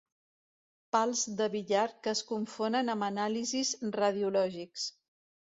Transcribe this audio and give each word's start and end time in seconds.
Pals 0.95 1.21
de 1.41 1.49
billar 1.57 1.83
que 2.07 2.11
es 2.13 2.23
confonen 2.31 2.89
amb 2.95 3.07
anàlisis 3.11 3.75
radiològics. 4.01 4.89